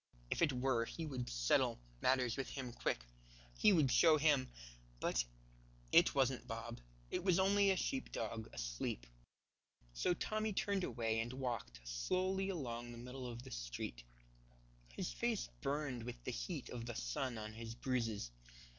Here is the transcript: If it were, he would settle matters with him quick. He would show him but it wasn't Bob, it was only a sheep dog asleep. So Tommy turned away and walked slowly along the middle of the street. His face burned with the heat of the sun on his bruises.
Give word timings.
If 0.31 0.41
it 0.41 0.51
were, 0.51 0.83
he 0.85 1.05
would 1.05 1.29
settle 1.29 1.79
matters 2.01 2.35
with 2.35 2.49
him 2.49 2.73
quick. 2.73 3.05
He 3.59 3.71
would 3.71 3.91
show 3.91 4.17
him 4.17 4.49
but 4.99 5.23
it 5.91 6.15
wasn't 6.15 6.47
Bob, 6.47 6.81
it 7.11 7.23
was 7.23 7.37
only 7.37 7.69
a 7.69 7.75
sheep 7.77 8.11
dog 8.11 8.49
asleep. 8.51 9.05
So 9.93 10.15
Tommy 10.15 10.53
turned 10.53 10.83
away 10.83 11.19
and 11.19 11.31
walked 11.33 11.81
slowly 11.87 12.49
along 12.49 12.91
the 12.93 12.97
middle 12.97 13.27
of 13.27 13.43
the 13.43 13.51
street. 13.51 14.03
His 14.91 15.11
face 15.13 15.49
burned 15.61 16.01
with 16.01 16.23
the 16.23 16.31
heat 16.31 16.69
of 16.69 16.87
the 16.87 16.95
sun 16.95 17.37
on 17.37 17.53
his 17.53 17.75
bruises. 17.75 18.31